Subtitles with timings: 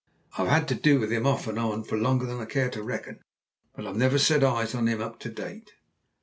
[0.35, 2.81] "I've had to do with him off and on for longer than I care to
[2.81, 3.19] reckon,
[3.75, 5.73] but I've never set eyes on him up to date."